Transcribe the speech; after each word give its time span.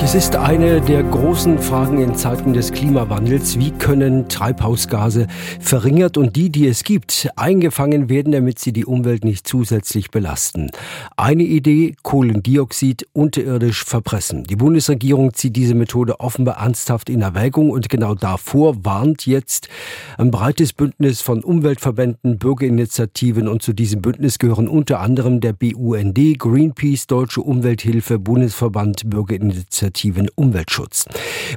Es 0.00 0.14
ist 0.14 0.36
eine 0.36 0.80
der 0.80 1.02
großen 1.02 1.58
Fragen 1.58 2.00
in 2.00 2.14
Zeiten 2.14 2.52
des 2.52 2.72
Klimawandels. 2.72 3.58
Wie 3.58 3.72
können 3.72 4.28
Treibhausgase 4.28 5.26
verringert 5.60 6.16
und 6.16 6.36
die, 6.36 6.50
die 6.50 6.66
es 6.68 6.84
gibt, 6.84 7.28
eingefangen 7.34 8.08
werden, 8.08 8.32
damit 8.32 8.60
sie 8.60 8.72
die 8.72 8.86
Umwelt 8.86 9.24
nicht 9.24 9.46
zusätzlich 9.46 10.10
belasten? 10.10 10.70
Eine 11.16 11.42
Idee, 11.42 11.94
Kohlendioxid 12.04 13.08
unterirdisch 13.12 13.84
verpressen. 13.84 14.44
Die 14.44 14.56
Bundesregierung 14.56 15.34
zieht 15.34 15.56
diese 15.56 15.74
Methode 15.74 16.20
offenbar 16.20 16.58
ernsthaft 16.58 17.10
in 17.10 17.20
Erwägung 17.20 17.70
und 17.70 17.88
genau 17.90 18.14
davor 18.14 18.84
warnt 18.84 19.26
jetzt 19.26 19.68
ein 20.16 20.30
breites 20.30 20.72
Bündnis 20.72 21.20
von 21.20 21.42
Umweltverbänden, 21.42 22.38
Bürgerinitiativen 22.38 23.48
und 23.48 23.62
zu 23.62 23.74
diesem 23.74 24.00
Bündnis 24.00 24.38
gehören 24.38 24.68
unter 24.68 25.00
anderem 25.00 25.40
der 25.40 25.52
BUND, 25.52 26.38
Greenpeace, 26.38 27.08
Deutsche 27.08 27.42
Umwelthilfe, 27.42 28.18
Bundesverband 28.18 29.10
Bürgerinitiative 29.10 29.87
aktiven 29.88 30.28
Umweltschutz. 30.36 31.06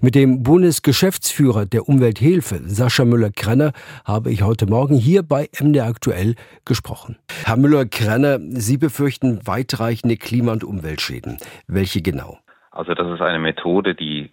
Mit 0.02 0.16
dem 0.16 0.42
Bundesgeschäftsführer 0.42 1.66
der 1.66 1.88
Umwelthilfe, 1.88 2.62
Sascha 2.64 3.06
Müller-Krenner, 3.06 3.74
habe 4.06 4.32
ich 4.32 4.42
heute 4.42 4.66
Morgen 4.66 4.96
hier 4.96 5.22
bei 5.22 5.50
MDR 5.60 5.88
aktuell 5.88 6.36
gesprochen. 6.66 7.18
Herr 7.44 7.58
Müller-Krenner, 7.58 8.40
Sie 8.40 8.78
befürchten 8.78 9.46
weitreichende 9.46 10.16
Klima- 10.16 10.54
und 10.54 10.64
Umweltschäden. 10.64 11.38
Welche 11.68 12.02
genau? 12.02 12.40
Also 12.72 12.94
das 12.94 13.08
ist 13.14 13.22
eine 13.22 13.40
Methode, 13.40 13.96
die 13.96 14.32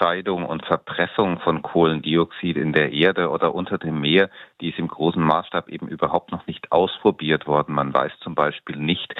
Ausscheidung 0.00 0.46
und 0.46 0.64
Verpressung 0.64 1.40
von 1.40 1.60
Kohlendioxid 1.62 2.56
in 2.56 2.72
der 2.72 2.92
Erde 2.92 3.28
oder 3.28 3.54
unter 3.54 3.76
dem 3.76 4.00
Meer, 4.00 4.30
die 4.60 4.70
ist 4.70 4.78
im 4.78 4.88
großen 4.88 5.22
Maßstab 5.22 5.68
eben 5.68 5.88
überhaupt 5.88 6.32
noch 6.32 6.46
nicht 6.46 6.72
ausprobiert 6.72 7.46
worden. 7.46 7.74
Man 7.74 7.92
weiß 7.92 8.12
zum 8.20 8.34
Beispiel 8.34 8.76
nicht, 8.76 9.14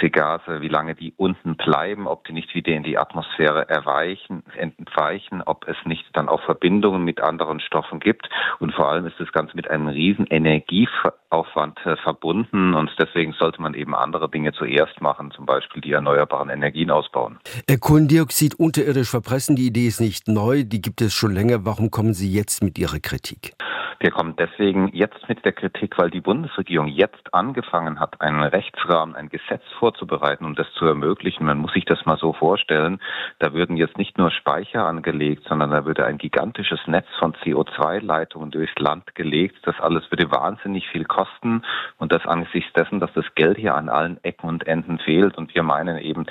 diese 0.00 0.10
Gase, 0.10 0.60
wie 0.60 0.68
lange 0.68 0.94
die 0.94 1.12
unten 1.16 1.56
bleiben, 1.56 2.06
ob 2.06 2.24
die 2.24 2.32
nicht 2.32 2.54
wieder 2.54 2.72
in 2.72 2.82
die 2.82 2.98
Atmosphäre 2.98 3.68
erweichen, 3.68 4.42
entweichen, 4.56 5.42
ob 5.42 5.68
es 5.68 5.76
nicht 5.84 6.04
dann 6.12 6.28
auch 6.28 6.42
Verbindungen 6.44 7.04
mit 7.04 7.20
anderen 7.20 7.60
Stoffen 7.60 8.00
gibt. 8.00 8.28
Und 8.58 8.74
vor 8.74 8.88
allem 8.88 9.06
ist 9.06 9.18
das 9.18 9.30
Ganze 9.32 9.56
mit 9.56 9.70
einem 9.70 9.88
riesen 9.88 10.26
Energieaufwand 10.26 11.78
äh, 11.84 11.96
verbunden 11.96 12.74
und 12.74 12.90
deswegen 12.98 13.32
sollte 13.32 13.60
man 13.60 13.74
eben 13.74 13.94
andere 13.94 14.28
Dinge 14.30 14.52
zuerst 14.52 15.00
machen, 15.00 15.30
zum 15.30 15.46
Beispiel 15.46 15.82
die 15.82 15.92
erneuerbaren 15.92 16.50
Energien 16.50 16.90
ausbauen. 16.90 17.38
Kohlendioxid 17.80 18.54
unterirdisch 18.54 19.10
verpressen, 19.10 19.56
die 19.56 19.66
Idee 19.66 19.86
ist 19.86 20.00
nicht 20.00 20.28
neu, 20.28 20.64
die 20.64 20.80
gibt 20.80 21.00
es 21.00 21.12
schon 21.12 21.32
länger. 21.32 21.64
Warum 21.64 21.90
kommen 21.90 22.14
Sie 22.14 22.32
jetzt 22.32 22.62
mit 22.62 22.78
Ihrer 22.78 23.00
Kritik? 23.00 23.54
Wir 24.02 24.10
kommen 24.12 24.34
deswegen 24.34 24.88
jetzt 24.94 25.28
mit 25.28 25.44
der 25.44 25.52
Kritik, 25.52 25.98
weil 25.98 26.08
die 26.08 26.22
Bundesregierung 26.22 26.88
jetzt 26.88 27.34
angefangen 27.34 28.00
hat, 28.00 28.18
einen 28.22 28.42
Rechtsrahmen, 28.42 29.14
ein 29.14 29.28
Gesetz 29.28 29.62
vorzubereiten, 29.78 30.46
um 30.46 30.54
das 30.54 30.72
zu 30.72 30.86
ermöglichen. 30.86 31.44
Man 31.44 31.58
muss 31.58 31.74
sich 31.74 31.84
das 31.84 32.06
mal 32.06 32.16
so 32.16 32.32
vorstellen. 32.32 32.98
Da 33.40 33.52
würden 33.52 33.76
jetzt 33.76 33.98
nicht 33.98 34.16
nur 34.16 34.30
Speicher 34.30 34.86
angelegt, 34.86 35.44
sondern 35.46 35.70
da 35.70 35.84
würde 35.84 36.06
ein 36.06 36.16
gigantisches 36.16 36.80
Netz 36.86 37.08
von 37.18 37.34
CO2-Leitungen 37.34 38.50
durchs 38.50 38.78
Land 38.78 39.14
gelegt. 39.14 39.58
Das 39.64 39.78
alles 39.80 40.10
würde 40.10 40.30
wahnsinnig 40.30 40.88
viel 40.88 41.04
kosten 41.04 41.62
und 41.98 42.10
das 42.10 42.24
angesichts 42.24 42.72
dessen, 42.72 43.00
dass 43.00 43.12
das 43.12 43.26
Geld 43.34 43.58
hier 43.58 43.74
an 43.74 43.90
allen 43.90 44.16
Ecken 44.24 44.48
und 44.48 44.66
Enden 44.66 44.98
fehlt. 44.98 45.36
Und 45.36 45.54
wir 45.54 45.62
meinen 45.62 45.98
eben, 45.98 46.24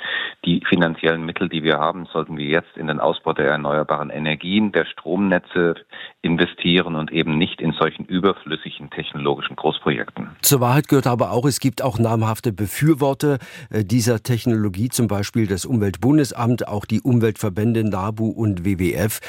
die 0.44 0.62
finanziellen 0.68 1.24
Mittel, 1.26 1.48
die 1.48 1.62
wir 1.62 1.78
haben, 1.78 2.06
sollten 2.12 2.38
wir 2.38 2.46
jetzt 2.46 2.76
in 2.76 2.86
den 2.86 2.98
Ausbau 2.98 3.34
der 3.34 3.46
erneuerbaren 3.46 4.08
Energien, 4.08 4.72
der 4.72 4.86
Stromnetze 4.86 5.74
investieren 6.22 6.96
und 6.96 7.12
eben 7.12 7.36
nicht 7.36 7.60
in 7.60 7.72
solchen 7.72 8.06
überflüssigen 8.06 8.90
technologischen 8.90 9.56
Großprojekten. 9.56 10.30
Zur 10.40 10.60
Wahrheit 10.60 10.88
gehört 10.88 11.06
aber 11.06 11.32
auch, 11.32 11.44
es 11.44 11.60
gibt 11.60 11.82
auch 11.82 11.98
namhafte 11.98 12.52
Befürworter 12.52 13.38
äh, 13.68 13.84
dieser 13.84 14.22
Technologie, 14.22 14.88
zum 14.88 15.08
Beispiel 15.08 15.46
das 15.46 15.66
Umweltbundesamt, 15.66 16.68
auch 16.68 16.86
die 16.86 17.02
Umweltverbände 17.02 17.84
NABU 17.84 18.28
und 18.28 18.64
WWF. 18.64 19.20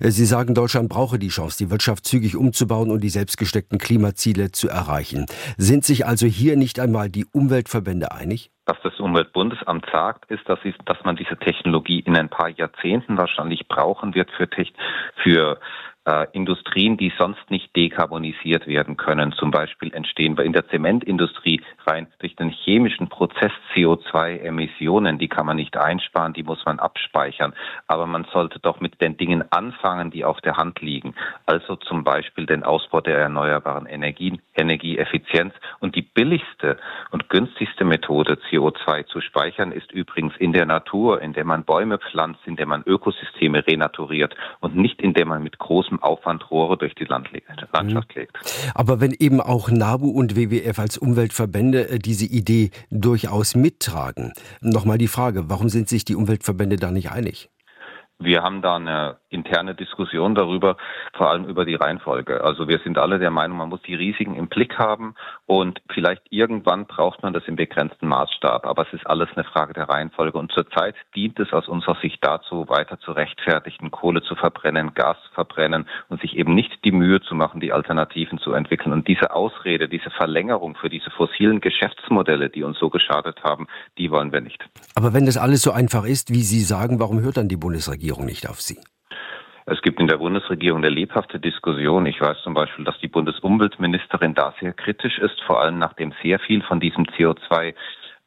Äh, 0.00 0.10
sie 0.10 0.26
sagen, 0.26 0.54
Deutschland 0.54 0.88
brauche 0.88 1.18
die 1.18 1.28
Chance, 1.28 1.58
die 1.58 1.70
Wirtschaft 1.70 2.06
zügig 2.06 2.34
umzubauen 2.34 2.90
und 2.90 3.04
die 3.04 3.08
selbstgesteckten 3.08 3.78
Klimaziele 3.78 4.50
zu 4.50 4.68
erreichen. 4.68 5.26
Sind 5.56 5.84
sich 5.84 6.06
also 6.06 6.26
hier 6.26 6.56
nicht 6.56 6.80
einmal 6.80 7.08
die 7.08 7.24
Umweltverbände 7.24 8.10
einig? 8.10 8.50
Was 8.66 8.76
das 8.82 8.98
Umweltbundesamt 8.98 9.86
sagt, 9.92 10.28
ist, 10.30 10.48
dass, 10.48 10.58
dass 10.84 11.04
man 11.04 11.14
diese 11.14 11.36
Technologie 11.36 12.00
in 12.00 12.16
ein 12.16 12.28
paar 12.28 12.48
Jahrzehnten 12.48 13.16
wahrscheinlich 13.16 13.68
brauchen 13.68 14.14
wird 14.14 14.30
für, 14.32 14.48
für 15.22 15.60
äh, 16.06 16.26
Industrien, 16.32 16.96
die 16.96 17.12
sonst 17.18 17.50
nicht 17.50 17.74
dekarbonisiert 17.74 18.66
werden 18.66 18.96
können. 18.96 19.32
Zum 19.32 19.50
Beispiel 19.50 19.92
entstehen 19.92 20.38
in 20.38 20.52
der 20.52 20.68
Zementindustrie 20.68 21.60
rein 21.86 22.06
durch 22.20 22.36
den 22.36 22.50
chemischen 22.50 23.08
Prozess 23.08 23.52
CO2-Emissionen. 23.74 25.18
Die 25.18 25.28
kann 25.28 25.46
man 25.46 25.56
nicht 25.56 25.76
einsparen, 25.76 26.32
die 26.32 26.44
muss 26.44 26.64
man 26.64 26.78
abspeichern. 26.78 27.54
Aber 27.88 28.06
man 28.06 28.24
sollte 28.32 28.60
doch 28.60 28.80
mit 28.80 29.00
den 29.00 29.16
Dingen 29.16 29.44
anfangen, 29.50 30.10
die 30.10 30.24
auf 30.24 30.40
der 30.40 30.56
Hand 30.56 30.80
liegen. 30.80 31.14
Also 31.44 31.76
zum 31.76 32.04
Beispiel 32.04 32.46
den 32.46 32.62
Ausbau 32.62 33.00
der 33.00 33.18
erneuerbaren 33.18 33.86
Energien, 33.86 34.40
Energieeffizienz. 34.54 35.54
Und 35.80 35.96
die 35.96 36.02
billigste 36.02 36.78
und 37.26 37.28
günstigste 37.28 37.84
Methode, 37.84 38.38
CO2 38.50 39.06
zu 39.06 39.20
speichern, 39.20 39.72
ist 39.72 39.90
übrigens 39.92 40.34
in 40.38 40.52
der 40.52 40.66
Natur, 40.66 41.20
indem 41.20 41.48
man 41.48 41.64
Bäume 41.64 41.98
pflanzt, 41.98 42.40
indem 42.46 42.68
man 42.68 42.82
Ökosysteme 42.84 43.66
renaturiert 43.66 44.34
und 44.60 44.76
nicht 44.76 45.00
indem 45.00 45.28
man 45.28 45.42
mit 45.42 45.58
großem 45.58 46.02
Aufwand 46.02 46.50
Rohre 46.50 46.76
durch 46.76 46.94
die 46.94 47.04
Landschaft 47.04 48.14
legt. 48.14 48.32
Mhm. 48.32 48.70
Aber 48.74 49.00
wenn 49.00 49.12
eben 49.12 49.40
auch 49.40 49.70
NABU 49.70 50.10
und 50.10 50.36
WWF 50.36 50.78
als 50.78 50.98
Umweltverbände 50.98 51.88
äh, 51.88 51.98
diese 51.98 52.26
Idee 52.26 52.70
durchaus 52.90 53.54
mittragen, 53.54 54.32
nochmal 54.60 54.98
die 54.98 55.08
Frage, 55.08 55.48
warum 55.48 55.68
sind 55.68 55.88
sich 55.88 56.04
die 56.04 56.14
Umweltverbände 56.14 56.76
da 56.76 56.90
nicht 56.90 57.10
einig? 57.10 57.50
Wir 58.18 58.42
haben 58.42 58.62
da 58.62 58.76
eine 58.76 59.18
interne 59.28 59.74
Diskussion 59.74 60.34
darüber, 60.34 60.78
vor 61.12 61.28
allem 61.28 61.44
über 61.44 61.66
die 61.66 61.74
Reihenfolge. 61.74 62.42
Also 62.42 62.66
wir 62.66 62.78
sind 62.78 62.96
alle 62.96 63.18
der 63.18 63.30
Meinung, 63.30 63.58
man 63.58 63.68
muss 63.68 63.82
die 63.82 63.94
Risiken 63.94 64.36
im 64.36 64.48
Blick 64.48 64.78
haben 64.78 65.14
und 65.44 65.82
vielleicht 65.92 66.22
irgendwann 66.30 66.86
braucht 66.86 67.22
man 67.22 67.34
das 67.34 67.42
im 67.46 67.56
begrenzten 67.56 68.08
Maßstab. 68.08 68.66
Aber 68.66 68.86
es 68.86 68.92
ist 68.94 69.06
alles 69.06 69.28
eine 69.34 69.44
Frage 69.44 69.74
der 69.74 69.90
Reihenfolge. 69.90 70.38
Und 70.38 70.50
zurzeit 70.50 70.94
dient 71.14 71.38
es 71.38 71.52
aus 71.52 71.68
unserer 71.68 71.96
Sicht 72.00 72.18
dazu, 72.22 72.66
weiter 72.68 72.98
zu 73.00 73.12
rechtfertigen, 73.12 73.90
Kohle 73.90 74.22
zu 74.22 74.34
verbrennen, 74.34 74.94
Gas 74.94 75.18
zu 75.28 75.34
verbrennen 75.34 75.86
und 76.08 76.22
sich 76.22 76.36
eben 76.36 76.54
nicht 76.54 76.72
die 76.86 76.92
Mühe 76.92 77.20
zu 77.20 77.34
machen, 77.34 77.60
die 77.60 77.72
Alternativen 77.72 78.38
zu 78.38 78.52
entwickeln. 78.52 78.92
Und 78.92 79.08
diese 79.08 79.34
Ausrede, 79.34 79.90
diese 79.90 80.10
Verlängerung 80.10 80.74
für 80.76 80.88
diese 80.88 81.10
fossilen 81.10 81.60
Geschäftsmodelle, 81.60 82.48
die 82.48 82.62
uns 82.62 82.78
so 82.78 82.88
geschadet 82.88 83.44
haben, 83.44 83.66
die 83.98 84.10
wollen 84.10 84.32
wir 84.32 84.40
nicht. 84.40 84.64
Aber 84.94 85.12
wenn 85.12 85.26
das 85.26 85.36
alles 85.36 85.60
so 85.60 85.72
einfach 85.72 86.06
ist, 86.06 86.30
wie 86.30 86.42
Sie 86.42 86.60
sagen, 86.60 86.98
warum 86.98 87.20
hört 87.20 87.36
dann 87.36 87.48
die 87.48 87.56
Bundesregierung 87.56 88.05
nicht 88.14 88.48
auf 88.48 88.60
Sie? 88.60 88.78
Es 89.66 89.82
gibt 89.82 89.98
in 89.98 90.06
der 90.06 90.18
Bundesregierung 90.18 90.78
eine 90.78 90.94
lebhafte 90.94 91.40
Diskussion. 91.40 92.06
Ich 92.06 92.20
weiß 92.20 92.42
zum 92.44 92.54
Beispiel, 92.54 92.84
dass 92.84 92.98
die 93.00 93.08
Bundesumweltministerin 93.08 94.34
da 94.34 94.54
sehr 94.60 94.72
kritisch 94.72 95.18
ist, 95.18 95.40
vor 95.42 95.60
allem 95.60 95.78
nachdem 95.78 96.14
sehr 96.22 96.38
viel 96.38 96.62
von 96.62 96.78
diesem 96.78 97.04
CO2 97.04 97.74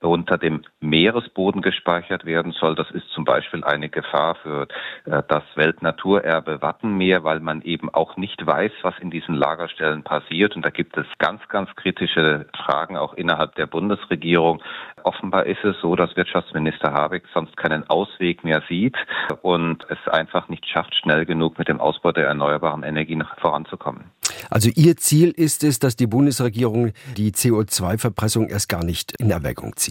unter 0.08 0.38
dem 0.38 0.64
Meeresboden 0.80 1.62
gespeichert 1.62 2.26
werden 2.26 2.54
soll. 2.54 2.76
Das 2.76 2.90
ist 2.92 3.10
zum 3.10 3.26
Beispiel 3.26 3.64
eine 3.64 3.90
Gefahr 3.90 4.36
für 4.36 4.68
äh, 5.06 5.22
das 5.28 5.44
Weltnaturerbe 5.56 6.62
Wattenmeer, 6.62 7.24
weil 7.24 7.40
man 7.42 7.62
eben 7.62 7.94
auch 7.94 8.16
nicht 8.18 8.46
weiß, 8.46 8.72
was 8.82 8.96
in 9.00 9.12
diesen 9.12 9.36
Lagerstellen 9.36 10.04
passiert. 10.04 10.56
Und 10.56 10.66
da 10.66 10.70
gibt 10.70 10.98
es 10.98 11.06
ganz, 11.18 11.42
ganz 11.50 11.70
kritische 11.76 12.46
Fragen 12.66 12.98
auch 12.98 13.14
innerhalb 13.14 13.56
der 13.56 13.68
Bundesregierung. 13.68 14.62
Offenbar 15.04 15.46
ist 15.46 15.64
es 15.64 15.76
so, 15.82 15.96
dass 15.96 16.16
Wirtschaftsminister 16.16 16.94
Habeck 16.94 17.24
sonst 17.34 17.56
keinen 17.58 17.90
Ausweg 17.90 18.44
mehr 18.44 18.62
sieht 18.68 18.96
und 19.42 19.86
es 19.90 20.12
einfach 20.12 20.50
nicht 20.50 20.66
schafft, 20.68 20.96
schnell 20.96 21.26
genug 21.26 21.58
mit 21.58 21.68
dem 21.68 21.80
Ausbau 21.80 22.12
der 22.12 22.28
erneuerbaren 22.28 22.84
Energien 22.84 23.24
voranzukommen. 23.38 24.12
Also 24.50 24.70
Ihr 24.76 24.98
Ziel 24.98 25.32
ist 25.32 25.64
es, 25.64 25.80
dass 25.80 25.96
die 25.96 26.08
Bundesregierung 26.08 26.92
die 27.18 27.32
CO2-Verpressung 27.32 28.48
erst 28.48 28.70
gar 28.70 28.84
nicht 28.84 29.14
in 29.20 29.30
Erwägung 29.32 29.76
zieht. 29.76 29.89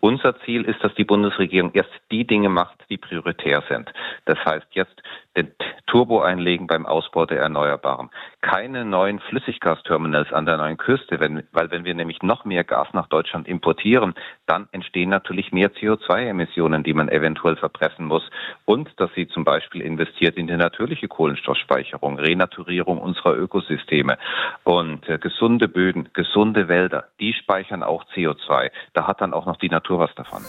Unser 0.00 0.38
Ziel 0.40 0.62
ist, 0.62 0.82
dass 0.82 0.94
die 0.94 1.04
Bundesregierung 1.04 1.72
erst 1.74 1.90
die 2.10 2.26
Dinge 2.26 2.48
macht, 2.48 2.78
die 2.88 2.98
prioritär 2.98 3.62
sind. 3.68 3.92
Das 4.26 4.38
heißt 4.44 4.68
jetzt 4.72 5.02
den 5.36 5.52
Turbo 5.86 6.20
einlegen 6.20 6.66
beim 6.66 6.84
Ausbau 6.84 7.24
der 7.24 7.40
Erneuerbaren. 7.40 8.10
Keine 8.42 8.84
neuen 8.84 9.20
Flüssiggasterminals 9.20 10.32
an 10.32 10.44
der 10.44 10.58
neuen 10.58 10.76
Küste, 10.76 11.18
wenn, 11.18 11.44
weil 11.52 11.70
wenn 11.70 11.84
wir 11.84 11.94
nämlich 11.94 12.22
noch 12.22 12.44
mehr 12.44 12.64
Gas 12.64 12.88
nach 12.92 13.08
Deutschland 13.08 13.48
importieren, 13.48 14.14
dann 14.46 14.68
entstehen 14.72 15.08
natürlich 15.08 15.50
mehr 15.52 15.72
CO2-Emissionen, 15.72 16.82
die 16.82 16.92
man 16.92 17.08
eventuell 17.08 17.56
verpressen 17.56 18.04
muss. 18.04 18.22
Und 18.64 18.88
dass 18.98 19.10
sie 19.14 19.28
zum 19.28 19.44
Beispiel 19.44 19.80
investiert 19.80 20.36
in 20.36 20.46
die 20.46 20.56
natürliche 20.56 21.08
Kohlenstoffspeicherung, 21.08 22.18
Renaturierung 22.18 22.98
unserer 22.98 23.34
Ökosysteme 23.36 24.18
und 24.64 25.08
äh, 25.08 25.18
gesunde 25.18 25.68
Böden, 25.68 26.10
gesunde 26.12 26.68
Wälder, 26.68 27.08
die 27.20 27.32
speichern 27.32 27.82
auch 27.82 28.04
CO2. 28.14 28.70
Da 28.92 29.06
hat 29.06 29.20
dann 29.20 29.32
auch 29.32 29.46
noch 29.46 29.56
die 29.56 29.70
Natur 29.70 29.98
was 30.00 30.14
davon. 30.14 30.42